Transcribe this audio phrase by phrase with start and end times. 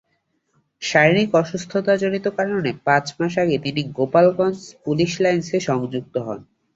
[0.81, 6.39] শারীরিক অসুস্থতাজনিত কারণে পাঁচ মাস আগে তিনি গোপালগঞ্জ পুলিশ লাইনসে সংযুক্ত হন।